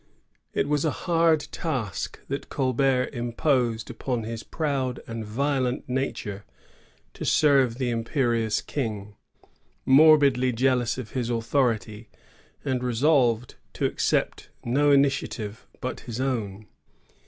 [0.51, 6.43] It was a hard task that Colbert imposed on his proud and violent nature
[7.13, 9.15] to serve the imperious King,
[9.85, 12.09] morbidly jealous of his authority,
[12.65, 16.65] and resolved to accept no initiative but his own.